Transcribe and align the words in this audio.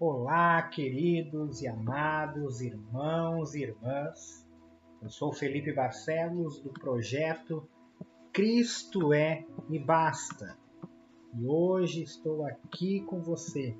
Olá, 0.00 0.62
queridos 0.62 1.60
e 1.60 1.66
amados 1.66 2.60
irmãos 2.60 3.56
e 3.56 3.62
irmãs. 3.64 4.46
Eu 5.02 5.10
sou 5.10 5.32
Felipe 5.32 5.72
Barcelos 5.72 6.60
do 6.60 6.70
projeto 6.70 7.68
Cristo 8.32 9.12
é 9.12 9.44
e 9.68 9.76
basta. 9.76 10.56
E 11.34 11.44
hoje 11.44 12.04
estou 12.04 12.46
aqui 12.46 13.00
com 13.00 13.20
você 13.20 13.76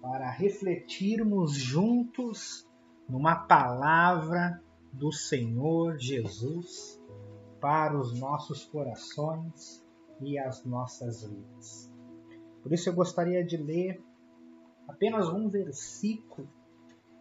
para 0.00 0.30
refletirmos 0.30 1.54
juntos 1.54 2.64
numa 3.08 3.34
palavra 3.34 4.62
do 4.92 5.10
Senhor 5.10 5.98
Jesus 5.98 7.02
para 7.60 7.98
os 7.98 8.16
nossos 8.16 8.64
corações 8.64 9.84
e 10.20 10.38
as 10.38 10.64
nossas 10.64 11.24
vidas. 11.24 11.92
Por 12.62 12.72
isso 12.72 12.88
eu 12.88 12.94
gostaria 12.94 13.44
de 13.44 13.56
ler 13.56 14.00
apenas 14.88 15.28
um 15.28 15.48
versículo 15.48 16.48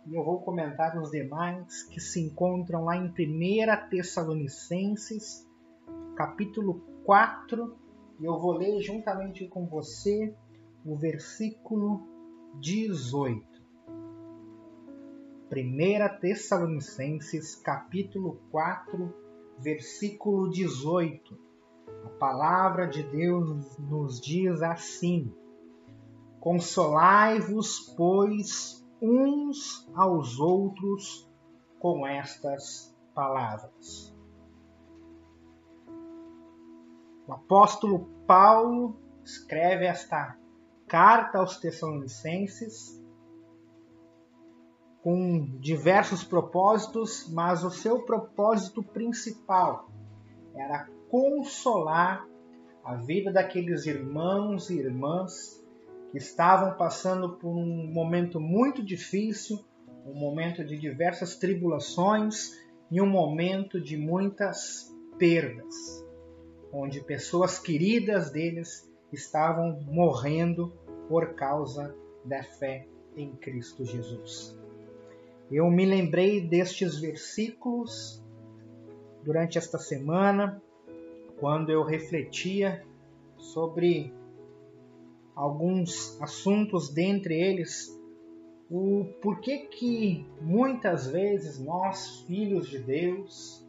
e 0.09 0.15
eu 0.15 0.23
vou 0.23 0.39
comentar 0.39 0.97
os 0.97 1.11
demais 1.11 1.83
que 1.83 1.99
se 1.99 2.21
encontram 2.21 2.85
lá 2.85 2.95
em 2.95 3.09
1 3.09 3.89
Tessalonicenses, 3.89 5.45
capítulo 6.15 6.75
4, 7.03 7.75
e 8.17 8.23
eu 8.23 8.39
vou 8.39 8.53
ler 8.53 8.81
juntamente 8.81 9.45
com 9.49 9.65
você 9.67 10.33
o 10.85 10.95
versículo 10.95 12.07
18. 12.61 13.45
1 15.51 16.19
Tessalonicenses, 16.21 17.55
capítulo 17.55 18.39
4, 18.49 19.13
versículo 19.59 20.49
18. 20.49 21.37
A 22.05 22.09
palavra 22.11 22.87
de 22.87 23.03
Deus 23.03 23.77
nos 23.77 24.21
diz 24.21 24.61
assim: 24.61 25.33
Consolai-vos, 26.39 27.93
pois, 27.97 28.85
uns 29.01 29.89
aos 29.95 30.39
outros 30.39 31.29
com 31.79 32.05
estas 32.05 32.95
palavras. 33.13 34.15
O 37.27 37.33
apóstolo 37.33 38.07
Paulo 38.25 38.95
escreve 39.23 39.85
esta 39.85 40.37
carta 40.87 41.39
aos 41.39 41.57
Tessalonicenses 41.57 42.97
com 45.03 45.57
diversos 45.59 46.23
propósitos, 46.23 47.29
mas 47.31 47.63
o 47.63 47.69
seu 47.69 48.03
propósito 48.03 48.81
principal 48.81 49.89
era 50.55 50.89
consolar 51.09 52.27
a 52.83 52.95
vida 52.95 53.31
daqueles 53.31 53.85
irmãos 53.85 54.69
e 54.69 54.79
irmãs 54.79 55.65
que 56.11 56.17
estavam 56.17 56.77
passando 56.77 57.37
por 57.37 57.55
um 57.55 57.91
momento 57.91 58.39
muito 58.39 58.83
difícil, 58.83 59.63
um 60.05 60.13
momento 60.13 60.63
de 60.63 60.77
diversas 60.77 61.35
tribulações 61.35 62.51
e 62.89 63.01
um 63.01 63.09
momento 63.09 63.81
de 63.81 63.97
muitas 63.97 64.93
perdas, 65.17 66.05
onde 66.71 67.03
pessoas 67.03 67.59
queridas 67.59 68.31
deles 68.31 68.89
estavam 69.11 69.81
morrendo 69.81 70.73
por 71.09 71.33
causa 71.33 71.95
da 72.23 72.43
fé 72.43 72.87
em 73.15 73.35
Cristo 73.35 73.83
Jesus. 73.85 74.57
Eu 75.51 75.69
me 75.71 75.85
lembrei 75.85 76.41
destes 76.41 76.99
versículos 76.99 78.23
durante 79.23 79.57
esta 79.57 79.77
semana, 79.77 80.61
quando 81.39 81.69
eu 81.69 81.83
refletia 81.83 82.85
sobre 83.37 84.13
alguns 85.37 86.19
assuntos, 86.19 86.89
dentre 86.89 87.39
eles 87.39 87.95
o 88.69 89.05
porquê 89.21 89.59
que 89.59 90.25
muitas 90.41 91.07
vezes 91.07 91.59
nós, 91.59 92.21
filhos 92.27 92.67
de 92.67 92.79
Deus, 92.79 93.65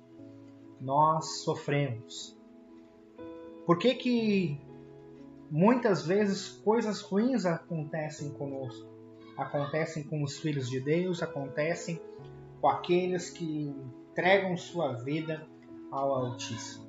nós 0.80 1.43
sofremos. 1.44 2.37
Por 3.66 3.78
que 3.78 3.94
que 3.94 4.60
muitas 5.50 6.06
vezes 6.06 6.48
coisas 6.48 7.03
ruins 7.03 7.44
acontecem 7.44 8.31
conosco? 8.31 8.88
Acontecem 9.37 10.03
com 10.03 10.22
os 10.22 10.38
filhos 10.38 10.69
de 10.69 10.81
Deus, 10.81 11.22
acontecem 11.22 12.00
com 12.60 12.69
aqueles 12.69 13.31
que 13.31 13.72
entregam 14.10 14.56
sua 14.56 14.94
vida 14.94 15.47
ao 15.93 16.12
Altíssimo. 16.12 16.88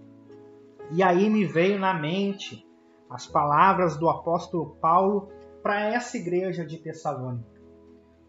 E 0.92 1.04
aí 1.04 1.30
me 1.30 1.46
veio 1.46 1.78
na 1.78 1.94
mente 1.94 2.66
as 3.10 3.26
palavras 3.26 3.98
do 3.98 4.10
apóstolo 4.10 4.78
Paulo 4.82 5.32
para 5.64 5.82
essa 5.94 6.18
igreja 6.18 6.66
de 6.66 6.78
Tessalônica. 6.78 7.60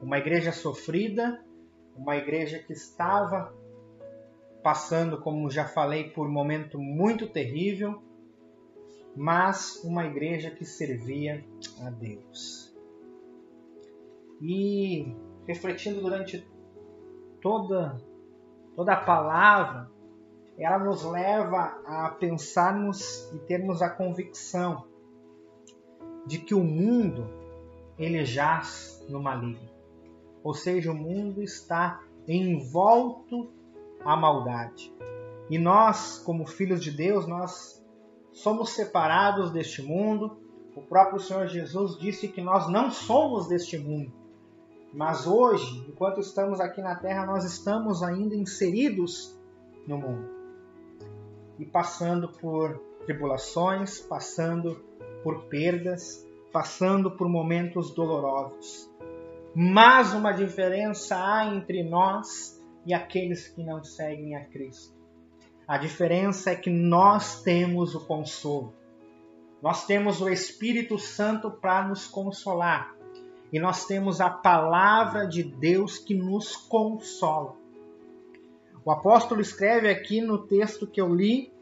Uma 0.00 0.18
igreja 0.18 0.52
sofrida, 0.52 1.44
uma 1.94 2.16
igreja 2.16 2.58
que 2.58 2.72
estava 2.72 3.54
passando, 4.62 5.20
como 5.20 5.50
já 5.50 5.66
falei, 5.66 6.10
por 6.10 6.26
um 6.26 6.32
momento 6.32 6.78
muito 6.78 7.28
terrível, 7.28 8.02
mas 9.16 9.82
uma 9.84 10.06
igreja 10.06 10.50
que 10.50 10.64
servia 10.64 11.44
a 11.84 11.90
Deus. 11.90 12.74
E 14.40 15.14
refletindo 15.46 16.00
durante 16.00 16.46
toda 17.40 18.00
toda 18.74 18.94
a 18.94 19.04
palavra, 19.04 19.90
ela 20.62 20.78
nos 20.78 21.02
leva 21.04 21.80
a 21.86 22.10
pensarmos 22.10 23.32
e 23.32 23.38
termos 23.38 23.80
a 23.80 23.88
convicção 23.88 24.84
de 26.26 26.38
que 26.38 26.54
o 26.54 26.62
mundo 26.62 27.26
ele 27.98 28.24
jaz 28.26 29.02
no 29.08 29.22
maligno. 29.22 29.70
Ou 30.44 30.52
seja, 30.52 30.92
o 30.92 30.94
mundo 30.94 31.42
está 31.42 32.02
envolto 32.28 33.50
à 34.04 34.14
maldade. 34.14 34.92
E 35.48 35.58
nós, 35.58 36.18
como 36.18 36.46
filhos 36.46 36.82
de 36.82 36.90
Deus, 36.90 37.26
nós 37.26 37.82
somos 38.30 38.70
separados 38.70 39.50
deste 39.50 39.82
mundo. 39.82 40.36
O 40.76 40.82
próprio 40.82 41.18
Senhor 41.18 41.46
Jesus 41.46 41.98
disse 41.98 42.28
que 42.28 42.42
nós 42.42 42.70
não 42.70 42.90
somos 42.90 43.48
deste 43.48 43.78
mundo. 43.78 44.12
Mas 44.92 45.26
hoje, 45.26 45.86
enquanto 45.88 46.20
estamos 46.20 46.60
aqui 46.60 46.82
na 46.82 46.96
terra, 46.96 47.24
nós 47.24 47.44
estamos 47.44 48.02
ainda 48.02 48.34
inseridos 48.34 49.38
no 49.86 49.96
mundo 49.96 50.39
e 51.60 51.66
passando 51.66 52.26
por 52.26 52.80
tribulações, 53.04 54.00
passando 54.00 54.82
por 55.22 55.44
perdas, 55.44 56.26
passando 56.50 57.10
por 57.10 57.28
momentos 57.28 57.94
dolorosos. 57.94 58.90
Mas 59.54 60.14
uma 60.14 60.32
diferença 60.32 61.16
há 61.16 61.54
entre 61.54 61.82
nós 61.82 62.58
e 62.86 62.94
aqueles 62.94 63.48
que 63.48 63.62
não 63.62 63.84
seguem 63.84 64.34
a 64.36 64.44
Cristo. 64.46 64.98
A 65.68 65.76
diferença 65.76 66.50
é 66.50 66.56
que 66.56 66.70
nós 66.70 67.42
temos 67.42 67.94
o 67.94 68.06
consolo. 68.06 68.74
Nós 69.62 69.86
temos 69.86 70.22
o 70.22 70.30
Espírito 70.30 70.98
Santo 70.98 71.50
para 71.50 71.86
nos 71.86 72.06
consolar. 72.06 72.94
E 73.52 73.60
nós 73.60 73.84
temos 73.84 74.20
a 74.20 74.30
palavra 74.30 75.26
de 75.26 75.42
Deus 75.42 75.98
que 75.98 76.14
nos 76.14 76.56
consola. 76.56 77.59
O 78.84 78.90
apóstolo 78.90 79.40
escreve 79.40 79.88
aqui 79.88 80.20
no 80.20 80.38
texto 80.38 80.86
que 80.86 81.00
eu 81.00 81.14
li: 81.14 81.52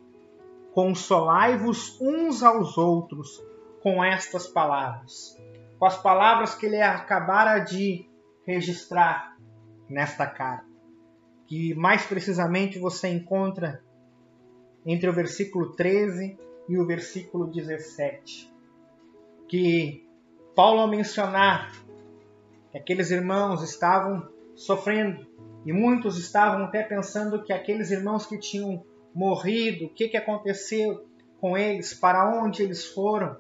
Consolai-vos 0.72 2.00
uns 2.00 2.42
aos 2.42 2.78
outros 2.78 3.42
com 3.82 4.02
estas 4.04 4.46
palavras. 4.46 5.36
Com 5.78 5.86
as 5.86 6.00
palavras 6.00 6.54
que 6.54 6.66
ele 6.66 6.80
acabara 6.80 7.58
de 7.58 8.06
registrar 8.46 9.36
nesta 9.88 10.26
carta. 10.26 10.66
Que 11.46 11.74
mais 11.74 12.04
precisamente 12.06 12.78
você 12.78 13.08
encontra 13.08 13.82
entre 14.84 15.08
o 15.08 15.12
versículo 15.12 15.72
13 15.72 16.38
e 16.68 16.78
o 16.78 16.86
versículo 16.86 17.46
17. 17.46 18.52
Que 19.48 20.06
Paulo, 20.54 20.80
ao 20.80 20.88
mencionar 20.88 21.72
que 22.70 22.78
aqueles 22.78 23.10
irmãos 23.10 23.62
estavam 23.62 24.28
sofrendo 24.54 25.26
e 25.68 25.72
muitos 25.72 26.16
estavam 26.16 26.64
até 26.64 26.82
pensando 26.82 27.42
que 27.42 27.52
aqueles 27.52 27.90
irmãos 27.90 28.24
que 28.24 28.38
tinham 28.38 28.82
morrido, 29.14 29.84
o 29.84 29.88
que, 29.90 30.08
que 30.08 30.16
aconteceu 30.16 31.06
com 31.42 31.58
eles, 31.58 31.92
para 31.92 32.26
onde 32.42 32.62
eles 32.62 32.86
foram, 32.86 33.36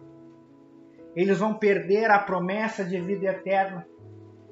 eles 1.16 1.38
vão 1.38 1.54
perder 1.54 2.10
a 2.10 2.18
promessa 2.18 2.84
de 2.84 3.00
vida 3.00 3.28
eterna 3.28 3.88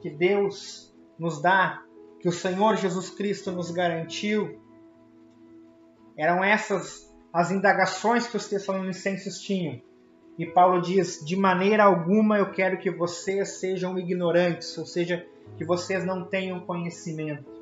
que 0.01 0.09
Deus 0.09 0.91
nos 1.19 1.43
dá, 1.43 1.83
que 2.19 2.27
o 2.27 2.33
Senhor 2.33 2.79
Jesus 2.79 3.11
Cristo 3.11 3.53
nos 3.53 3.71
garantiu. 3.71 4.59
Eram 6.17 6.43
essas 6.43 7.15
as 7.31 7.51
indagações 7.51 8.27
que 8.27 8.39
os 8.39 8.49
Tessalonicenses 8.49 9.39
tinham. 9.39 9.83
E 10.39 10.47
Paulo 10.47 10.81
diz: 10.81 11.23
de 11.23 11.37
maneira 11.37 11.85
alguma 11.85 12.39
eu 12.39 12.51
quero 12.53 12.79
que 12.79 12.91
vocês 12.91 13.61
sejam 13.61 13.99
ignorantes, 13.99 14.79
ou 14.79 14.87
seja, 14.87 15.27
que 15.59 15.65
vocês 15.67 16.07
não 16.07 16.25
tenham 16.25 16.61
conhecimento. 16.61 17.56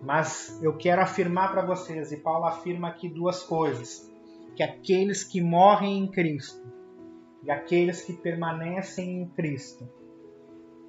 Mas 0.00 0.60
eu 0.62 0.76
quero 0.76 1.02
afirmar 1.02 1.50
para 1.50 1.66
vocês, 1.66 2.12
e 2.12 2.16
Paulo 2.18 2.44
afirma 2.44 2.88
aqui 2.88 3.08
duas 3.08 3.42
coisas: 3.42 4.10
que 4.54 4.62
aqueles 4.62 5.24
que 5.24 5.40
morrem 5.40 5.98
em 5.98 6.10
Cristo 6.10 6.66
e 7.42 7.50
aqueles 7.50 8.02
que 8.02 8.12
permanecem 8.12 9.22
em 9.22 9.28
Cristo, 9.28 9.88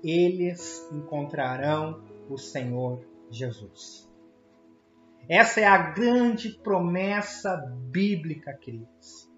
eles 0.03 0.87
encontrarão 0.91 2.03
o 2.29 2.37
Senhor 2.37 3.03
Jesus. 3.29 4.09
Essa 5.27 5.61
é 5.61 5.65
a 5.65 5.91
grande 5.91 6.49
promessa 6.63 7.55
bíblica, 7.91 8.51
queridos. 8.53 9.29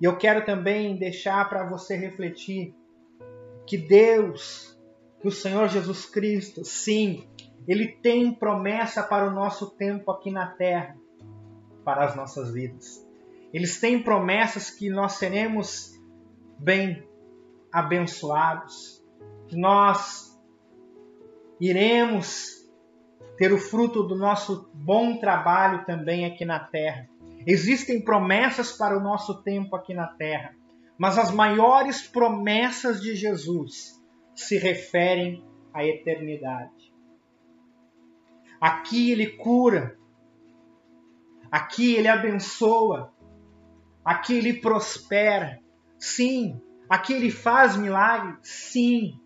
E 0.00 0.04
eu 0.04 0.16
quero 0.16 0.44
também 0.44 0.96
deixar 0.96 1.48
para 1.48 1.68
você 1.68 1.94
refletir 1.94 2.74
que 3.66 3.76
Deus, 3.76 4.76
que 5.20 5.28
o 5.28 5.30
Senhor 5.30 5.68
Jesus 5.68 6.06
Cristo, 6.06 6.64
sim, 6.64 7.28
ele 7.66 7.88
tem 7.88 8.32
promessa 8.32 9.02
para 9.02 9.28
o 9.28 9.30
nosso 9.30 9.70
tempo 9.70 10.10
aqui 10.10 10.30
na 10.30 10.46
terra, 10.46 10.96
para 11.84 12.04
as 12.04 12.16
nossas 12.16 12.52
vidas. 12.52 13.06
Eles 13.52 13.80
têm 13.80 14.02
promessas 14.02 14.70
que 14.70 14.88
nós 14.88 15.14
seremos 15.14 15.92
bem 16.58 17.06
abençoados, 17.72 19.04
que 19.48 19.56
nós 19.56 20.30
iremos 21.60 22.60
ter 23.36 23.52
o 23.52 23.58
fruto 23.58 24.02
do 24.02 24.14
nosso 24.14 24.70
bom 24.74 25.18
trabalho 25.18 25.84
também 25.84 26.24
aqui 26.24 26.44
na 26.44 26.60
terra. 26.60 27.08
Existem 27.46 28.02
promessas 28.02 28.72
para 28.72 28.96
o 28.96 29.00
nosso 29.00 29.42
tempo 29.42 29.74
aqui 29.74 29.94
na 29.94 30.06
terra, 30.06 30.54
mas 30.98 31.18
as 31.18 31.30
maiores 31.30 32.06
promessas 32.06 33.00
de 33.00 33.14
Jesus 33.14 33.98
se 34.34 34.58
referem 34.58 35.42
à 35.72 35.84
eternidade. 35.84 36.89
Aqui 38.60 39.10
ele 39.10 39.26
cura, 39.26 39.96
aqui 41.50 41.94
ele 41.94 42.08
abençoa, 42.08 43.12
aqui 44.04 44.34
ele 44.34 44.60
prospera, 44.60 45.58
sim, 45.98 46.60
aqui 46.88 47.14
ele 47.14 47.30
faz 47.30 47.76
milagres, 47.76 48.38
sim. 48.42 49.18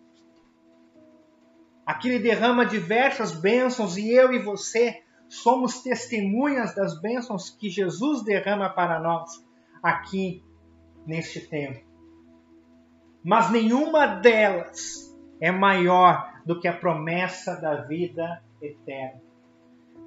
Aqui 1.85 2.07
ele 2.07 2.23
derrama 2.23 2.65
diversas 2.65 3.31
bênçãos 3.31 3.97
e 3.97 4.09
eu 4.09 4.33
e 4.33 4.39
você 4.39 5.03
somos 5.27 5.81
testemunhas 5.81 6.73
das 6.73 6.99
bênçãos 6.99 7.49
que 7.49 7.69
Jesus 7.69 8.23
derrama 8.23 8.69
para 8.69 8.99
nós 8.99 9.45
aqui 9.83 10.43
neste 11.05 11.41
tempo. 11.41 11.85
Mas 13.23 13.51
nenhuma 13.51 14.05
delas 14.05 15.15
é 15.41 15.51
maior 15.51 16.31
do 16.45 16.59
que 16.59 16.67
a 16.67 16.77
promessa 16.77 17.55
da 17.59 17.81
vida 17.81 18.43
eterna, 18.61 19.21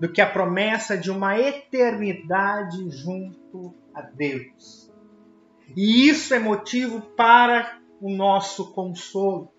do 0.00 0.08
que 0.10 0.20
a 0.20 0.30
promessa 0.30 0.96
de 0.96 1.10
uma 1.10 1.38
eternidade 1.38 2.88
junto 2.90 3.74
a 3.94 4.02
Deus. 4.02 4.90
E 5.76 6.08
isso 6.08 6.32
é 6.34 6.38
motivo 6.38 7.00
para 7.00 7.78
o 8.00 8.10
nosso 8.10 8.72
consolo, 8.72 9.50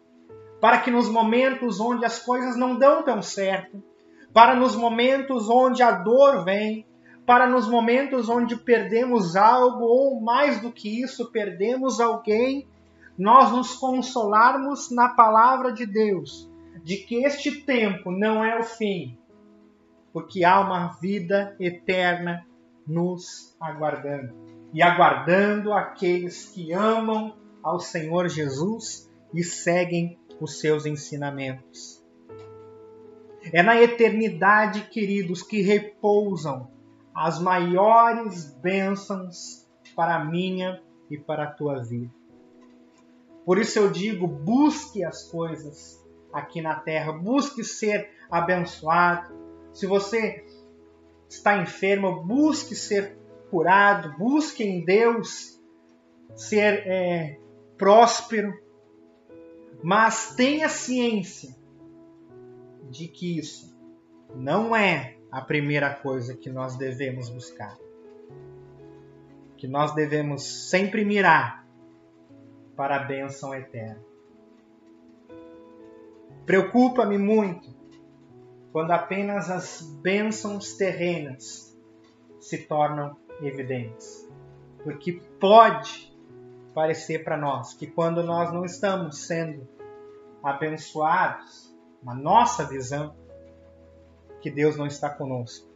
para 0.62 0.80
que 0.80 0.90
nos 0.90 1.10
momentos 1.10 1.80
onde 1.80 2.06
as 2.06 2.20
coisas 2.20 2.56
não 2.56 2.78
dão 2.78 3.04
tão 3.04 3.22
certo, 3.22 3.84
para 4.34 4.56
nos 4.56 4.76
momentos 4.76 5.50
onde 5.50 5.84
a 5.84 5.92
dor 5.92 6.44
vem, 6.46 6.86
para 7.26 7.48
nos 7.48 7.68
momentos 7.68 8.30
onde 8.30 8.56
perdemos 8.56 9.36
algo 9.36 9.84
ou 9.84 10.22
mais 10.22 10.62
do 10.62 10.72
que 10.72 11.02
isso, 11.02 11.32
perdemos 11.32 12.00
alguém, 12.00 12.68
nós 13.18 13.52
nos 13.52 13.76
consolarmos 13.76 14.90
na 14.90 15.10
palavra 15.10 15.74
de 15.74 15.86
Deus, 15.86 16.50
de 16.84 16.98
que 16.98 17.26
este 17.26 17.62
tempo 17.62 18.10
não 18.10 18.44
é 18.44 18.58
o 18.58 18.64
fim, 18.64 19.19
porque 20.12 20.44
há 20.44 20.60
uma 20.60 20.94
vida 21.00 21.56
eterna 21.60 22.46
nos 22.88 23.56
aguardando 23.60 24.34
e 24.74 24.82
aguardando 24.82 25.74
aqueles 25.74 26.50
que 26.50 26.74
amam 26.74 27.36
ao 27.64 27.80
Senhor 27.80 28.28
Jesus 28.28 29.10
e 29.34 29.44
seguem 29.44 30.18
os 30.40 30.60
seus 30.60 30.86
ensinamentos. 30.86 32.04
É 33.54 33.64
na 33.64 33.82
eternidade, 33.82 34.82
queridos, 34.90 35.42
que 35.42 35.62
repousam 35.62 36.70
as 37.14 37.40
maiores 37.40 38.54
bênçãos 38.62 39.68
para 39.96 40.16
a 40.16 40.26
minha 40.26 40.82
e 41.10 41.18
para 41.18 41.44
a 41.46 41.52
tua 41.52 41.82
vida. 41.82 42.14
Por 43.46 43.58
isso 43.58 43.80
eu 43.80 43.90
digo: 43.90 44.28
busque 44.28 45.04
as 45.04 45.24
coisas 45.24 46.00
aqui 46.32 46.62
na 46.62 46.76
terra, 46.76 47.12
busque 47.12 47.64
ser 47.64 48.10
abençoado. 48.30 49.34
Se 49.74 49.86
você 49.86 50.46
está 51.28 51.62
enfermo, 51.62 52.24
busque 52.24 52.76
ser 52.76 53.18
curado, 53.50 54.18
busque 54.18 54.64
em 54.64 54.84
Deus 54.84 55.60
ser 56.36 56.88
é, 56.88 57.40
próspero, 57.78 58.54
mas 59.84 60.36
tenha 60.36 60.68
ciência 60.70 61.56
de 62.90 63.08
que 63.08 63.38
isso 63.38 63.78
não 64.36 64.76
é 64.76 65.16
a 65.32 65.42
primeira 65.42 65.94
coisa 65.94 66.36
que 66.36 66.50
nós 66.50 66.76
devemos 66.76 67.30
buscar. 67.30 67.78
Que 69.58 69.68
nós 69.68 69.94
devemos 69.94 70.44
sempre 70.70 71.06
mirar 71.06 71.66
para 72.76 72.96
a 72.96 73.04
bênção 73.04 73.54
eterna. 73.54 74.02
Preocupa-me 76.46 77.18
muito 77.18 77.79
quando 78.72 78.92
apenas 78.92 79.50
as 79.50 79.82
bênçãos 80.02 80.74
terrenas 80.74 81.78
se 82.40 82.60
tornam 82.60 83.18
evidentes. 83.42 84.28
Porque 84.84 85.22
pode 85.40 86.16
parecer 86.74 87.24
para 87.24 87.36
nós 87.36 87.74
que 87.74 87.88
quando 87.88 88.24
nós 88.24 88.54
não 88.54 88.64
estamos 88.64 89.26
sendo 89.26 89.68
abençoados 90.44 91.76
na 92.02 92.14
nossa 92.14 92.66
visão, 92.66 93.16
que 94.42 94.50
Deus 94.50 94.78
não 94.78 94.86
está 94.86 95.10
conosco. 95.10 95.68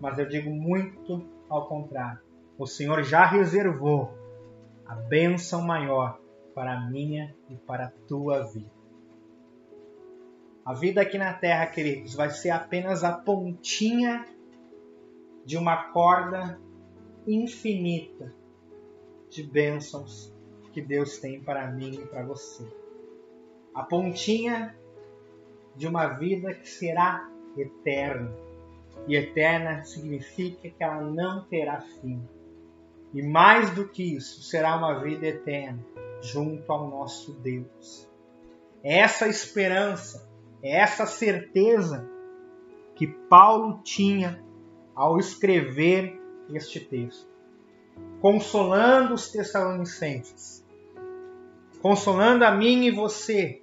Mas 0.00 0.18
eu 0.18 0.28
digo 0.28 0.50
muito 0.50 1.26
ao 1.48 1.66
contrário. 1.66 2.20
O 2.58 2.66
Senhor 2.66 3.02
já 3.02 3.26
reservou 3.26 4.16
a 4.86 4.94
bênção 4.94 5.62
maior 5.62 6.20
para 6.54 6.72
a 6.72 6.80
minha 6.88 7.34
e 7.50 7.56
para 7.56 7.86
a 7.86 7.92
tua 8.06 8.44
vida. 8.44 8.75
A 10.66 10.74
vida 10.74 11.00
aqui 11.00 11.16
na 11.16 11.32
terra, 11.32 11.64
queridos, 11.66 12.14
vai 12.14 12.28
ser 12.28 12.50
apenas 12.50 13.04
a 13.04 13.12
pontinha 13.12 14.26
de 15.44 15.56
uma 15.56 15.92
corda 15.92 16.60
infinita 17.24 18.34
de 19.30 19.44
bênçãos 19.44 20.34
que 20.72 20.82
Deus 20.82 21.18
tem 21.18 21.40
para 21.40 21.70
mim 21.70 21.94
e 21.94 22.06
para 22.06 22.24
você. 22.24 22.66
A 23.72 23.84
pontinha 23.84 24.76
de 25.76 25.86
uma 25.86 26.08
vida 26.08 26.52
que 26.52 26.68
será 26.68 27.30
eterna. 27.56 28.34
E 29.06 29.14
eterna 29.14 29.84
significa 29.84 30.68
que 30.68 30.82
ela 30.82 31.00
não 31.00 31.44
terá 31.44 31.80
fim. 31.80 32.20
E 33.14 33.22
mais 33.22 33.70
do 33.70 33.86
que 33.86 34.16
isso, 34.16 34.42
será 34.42 34.76
uma 34.76 34.98
vida 34.98 35.28
eterna 35.28 35.78
junto 36.20 36.72
ao 36.72 36.90
nosso 36.90 37.34
Deus. 37.34 38.10
É 38.82 38.98
essa 38.98 39.28
esperança, 39.28 40.25
é 40.62 40.78
essa 40.78 41.06
certeza 41.06 42.08
que 42.94 43.06
Paulo 43.06 43.80
tinha 43.82 44.42
ao 44.94 45.18
escrever 45.18 46.18
este 46.52 46.80
texto, 46.80 47.28
consolando 48.20 49.14
os 49.14 49.30
Tessalonicenses, 49.30 50.64
consolando 51.82 52.44
a 52.44 52.50
mim 52.50 52.84
e 52.84 52.90
você 52.90 53.62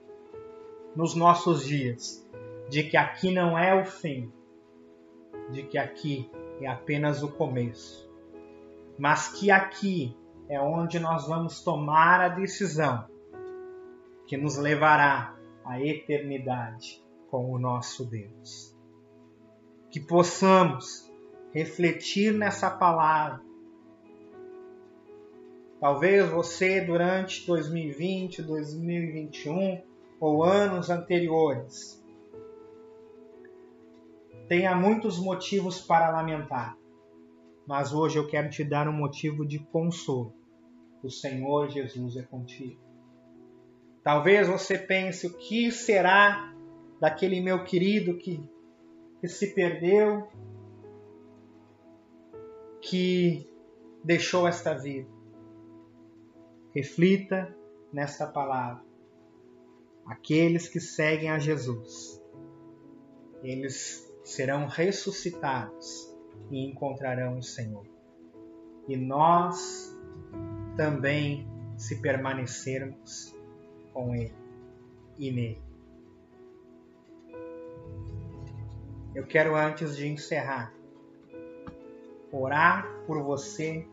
nos 0.96 1.16
nossos 1.16 1.66
dias 1.66 2.24
de 2.70 2.84
que 2.84 2.96
aqui 2.96 3.34
não 3.34 3.58
é 3.58 3.80
o 3.82 3.86
fim, 3.86 4.32
de 5.52 5.64
que 5.64 5.78
aqui 5.78 6.30
é 6.62 6.68
apenas 6.68 7.24
o 7.24 7.30
começo, 7.30 8.10
mas 8.98 9.30
que 9.30 9.50
aqui 9.50 10.16
é 10.48 10.60
onde 10.60 11.00
nós 11.00 11.28
vamos 11.28 11.62
tomar 11.62 12.22
a 12.22 12.30
decisão 12.30 13.08
que 14.28 14.38
nos 14.38 14.58
levará 14.58 15.36
à 15.66 15.82
eternidade 15.82 17.04
com 17.30 17.52
o 17.52 17.60
nosso 17.60 18.06
Deus. 18.06 18.76
Que 19.90 20.00
possamos 20.00 21.12
refletir 21.54 22.34
nessa 22.34 22.70
palavra. 22.70 23.42
Talvez 25.80 26.30
você, 26.30 26.82
durante 26.82 27.46
2020, 27.46 28.42
2021 28.42 29.82
ou 30.20 30.44
anos 30.44 30.90
anteriores, 30.90 32.04
tenha 34.48 34.76
muitos 34.76 35.20
motivos 35.20 35.82
para 35.82 36.12
lamentar, 36.12 36.78
mas 37.68 37.94
hoje 37.94 38.18
eu 38.18 38.28
quero 38.28 38.50
te 38.50 38.64
dar 38.64 38.88
um 38.88 38.94
motivo 38.94 39.46
de 39.46 39.60
consolo. 39.60 40.34
O 41.04 41.10
Senhor 41.10 41.70
Jesus 41.70 42.16
é 42.16 42.24
contigo. 42.24 42.80
Talvez 44.04 44.48
você 44.48 44.78
pense 44.78 45.28
o 45.28 45.34
que 45.38 45.72
será 45.72 46.54
daquele 47.00 47.40
meu 47.40 47.64
querido 47.64 48.18
que, 48.18 48.44
que 49.22 49.28
se 49.28 49.54
perdeu, 49.54 50.28
que 52.82 53.50
deixou 54.04 54.46
esta 54.46 54.74
vida. 54.74 55.10
Reflita 56.76 57.56
nesta 57.94 58.28
palavra. 58.28 58.84
aqueles 60.06 60.68
que 60.68 60.82
seguem 60.82 61.30
a 61.30 61.40
Jesus, 61.40 62.22
eles 63.42 64.12
serão 64.22 64.68
ressuscitados 64.68 66.14
e 66.52 66.66
encontrarão 66.66 67.38
o 67.38 67.44
Senhor. 67.44 67.86
E 68.88 68.98
nós 68.98 69.98
também, 70.76 71.48
se 71.78 72.02
permanecermos 72.02 73.34
com 73.94 74.16
Ele 74.16 74.34
e 75.18 75.32
nele. 75.32 75.62
Eu 79.14 79.26
quero, 79.28 79.56
antes 79.56 79.96
de 79.96 80.08
encerrar, 80.08 80.74
orar 82.32 82.88
por 83.06 83.22
você 83.22 83.88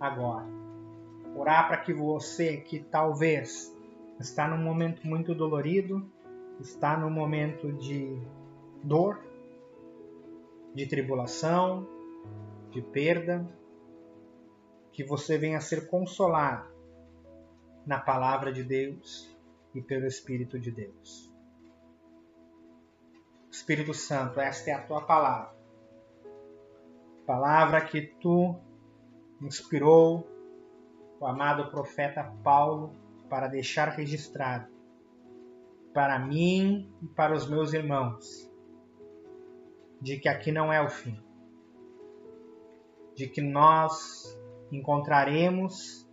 agora. 0.00 0.46
Orar 1.36 1.68
para 1.68 1.76
que 1.78 1.92
você, 1.92 2.56
que 2.56 2.80
talvez 2.80 3.76
está 4.18 4.48
num 4.48 4.62
momento 4.62 5.06
muito 5.06 5.34
dolorido, 5.34 6.10
está 6.60 6.96
num 6.96 7.10
momento 7.10 7.72
de 7.72 8.18
dor, 8.82 9.20
de 10.74 10.86
tribulação, 10.86 11.86
de 12.70 12.80
perda, 12.80 13.46
que 14.92 15.04
você 15.04 15.36
venha 15.36 15.60
ser 15.60 15.88
consolado 15.88 16.73
na 17.86 17.98
palavra 17.98 18.52
de 18.52 18.62
Deus 18.62 19.34
e 19.74 19.82
pelo 19.82 20.06
Espírito 20.06 20.58
de 20.58 20.70
Deus. 20.70 21.32
Espírito 23.50 23.94
Santo, 23.94 24.40
esta 24.40 24.70
é 24.70 24.74
a 24.74 24.82
tua 24.82 25.02
palavra. 25.02 25.54
Palavra 27.26 27.80
que 27.84 28.02
tu 28.20 28.58
inspirou 29.40 30.28
o 31.20 31.26
amado 31.26 31.70
profeta 31.70 32.24
Paulo 32.42 32.92
para 33.28 33.48
deixar 33.48 33.88
registrado 33.88 34.72
para 35.92 36.18
mim 36.18 36.92
e 37.02 37.06
para 37.06 37.34
os 37.34 37.48
meus 37.48 37.72
irmãos 37.72 38.50
de 40.00 40.18
que 40.18 40.28
aqui 40.28 40.52
não 40.52 40.70
é 40.70 40.82
o 40.82 40.88
fim, 40.90 41.18
de 43.14 43.26
que 43.26 43.40
nós 43.40 44.38
encontraremos 44.70 46.03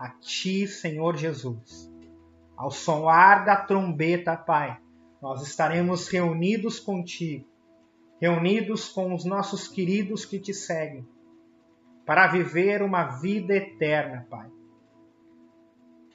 a 0.00 0.08
Ti, 0.08 0.66
Senhor 0.66 1.14
Jesus. 1.14 1.92
Ao 2.56 2.70
soar 2.70 3.44
da 3.44 3.54
trombeta, 3.54 4.34
Pai, 4.34 4.80
nós 5.20 5.42
estaremos 5.46 6.08
reunidos 6.08 6.80
contigo, 6.80 7.46
reunidos 8.18 8.88
com 8.88 9.14
os 9.14 9.26
nossos 9.26 9.68
queridos 9.68 10.24
que 10.24 10.38
te 10.38 10.54
seguem, 10.54 11.06
para 12.06 12.28
viver 12.28 12.80
uma 12.80 13.20
vida 13.20 13.54
eterna, 13.54 14.26
Pai. 14.30 14.48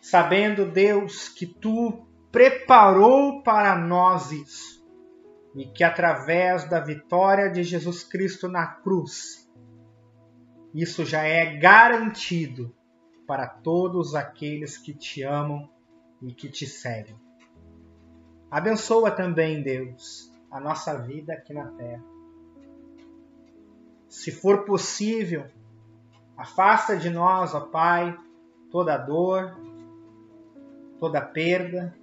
Sabendo, 0.02 0.66
Deus, 0.66 1.30
que 1.30 1.46
tu 1.46 2.08
preparou 2.32 3.44
para 3.44 3.78
nós 3.78 4.32
isso 4.32 4.84
e 5.56 5.64
que 5.68 5.84
através 5.84 6.68
da 6.68 6.80
vitória 6.80 7.52
de 7.52 7.64
Jesus 7.64 8.04
Cristo 8.04 8.48
na 8.48 8.66
cruz, 8.66 9.48
isso 10.74 11.06
já 11.06 11.22
é 11.22 11.56
garantido 11.58 12.76
para 13.26 13.48
todos 13.48 14.16
aqueles 14.16 14.78
que 14.78 14.94
te 14.94 15.24
amam 15.24 15.70
e 16.22 16.34
que 16.34 16.50
te 16.50 16.66
seguem. 16.66 17.16
Abençoa 18.50 19.12
também, 19.12 19.62
Deus, 19.62 20.32
a 20.50 20.60
nossa 20.60 20.98
vida 20.98 21.34
aqui 21.34 21.54
na 21.54 21.68
terra. 21.72 22.04
Se 24.08 24.32
for 24.32 24.64
possível, 24.64 25.46
afasta 26.38 26.96
de 26.96 27.10
nós, 27.10 27.54
ó 27.54 27.62
Pai, 27.62 28.18
toda 28.72 28.98
dor, 28.98 29.58
toda 31.00 31.22
perda, 31.22 31.94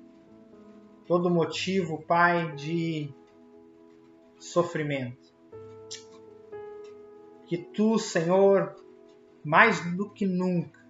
todo 1.07 1.31
motivo, 1.31 2.03
Pai, 2.03 2.55
de 2.55 3.15
sofrimento. 4.39 5.33
Que 7.47 7.57
tu, 7.57 7.99
Senhor, 7.99 8.75
mais 9.45 9.81
do 9.97 10.11
que 10.11 10.27
nunca, 10.27 10.82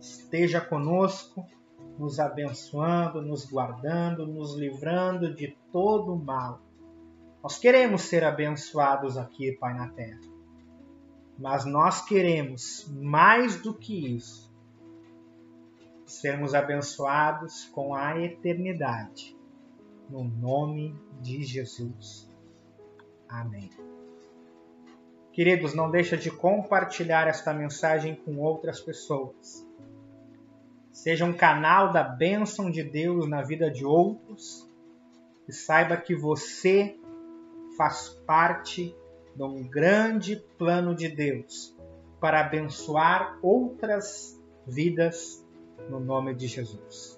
esteja 0.00 0.60
conosco 0.60 1.44
nos 1.98 2.20
abençoando, 2.20 3.20
nos 3.20 3.44
guardando, 3.44 4.26
nos 4.26 4.54
livrando 4.54 5.34
de 5.34 5.56
todo 5.72 6.14
o 6.14 6.24
mal. 6.24 6.60
Nós 7.42 7.58
queremos 7.58 8.02
ser 8.02 8.24
abençoados 8.24 9.18
aqui, 9.18 9.52
Pai, 9.52 9.74
na 9.74 9.88
terra. 9.88 10.20
Mas 11.36 11.64
nós 11.64 12.04
queremos, 12.04 12.88
mais 12.92 13.60
do 13.60 13.74
que 13.74 14.16
isso, 14.16 14.52
sermos 16.04 16.54
abençoados 16.54 17.64
com 17.66 17.94
a 17.94 18.18
eternidade. 18.20 19.36
No 20.08 20.24
nome 20.24 20.96
de 21.20 21.42
Jesus. 21.42 22.30
Amém. 23.28 23.70
Queridos, 25.32 25.74
não 25.74 25.90
deixa 25.90 26.16
de 26.16 26.30
compartilhar 26.30 27.28
esta 27.28 27.52
mensagem 27.52 28.16
com 28.16 28.38
outras 28.38 28.80
pessoas 28.80 29.67
seja 30.98 31.24
um 31.24 31.32
canal 31.32 31.92
da 31.92 32.02
bênção 32.02 32.68
de 32.72 32.82
Deus 32.82 33.28
na 33.28 33.40
vida 33.40 33.70
de 33.70 33.84
outros 33.84 34.68
e 35.48 35.52
saiba 35.52 35.96
que 35.96 36.14
você 36.14 36.96
faz 37.76 38.08
parte 38.26 38.96
de 39.36 39.42
um 39.44 39.62
grande 39.62 40.36
plano 40.58 40.96
de 40.96 41.08
Deus 41.08 41.72
para 42.20 42.40
abençoar 42.40 43.38
outras 43.40 44.36
vidas 44.66 45.46
no 45.88 46.00
nome 46.00 46.34
de 46.34 46.48
Jesus. 46.48 47.16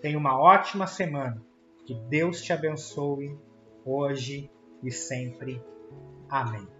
Tenha 0.00 0.16
uma 0.16 0.40
ótima 0.40 0.86
semana. 0.86 1.42
Que 1.84 1.94
Deus 1.94 2.40
te 2.40 2.52
abençoe 2.52 3.36
hoje 3.84 4.48
e 4.84 4.92
sempre. 4.92 5.60
Amém. 6.28 6.79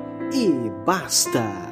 e 0.31 0.69
basta! 0.85 1.70